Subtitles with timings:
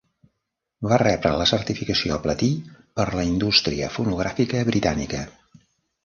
[0.91, 2.49] Va rebre la certificació platí
[2.99, 5.21] per la indústria fonogràfica britànica.